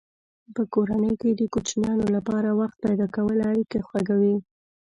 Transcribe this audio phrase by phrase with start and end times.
[0.55, 4.35] په کورنۍ کې د کوچنیانو لپاره وخت پیدا کول اړیکې خوږوي.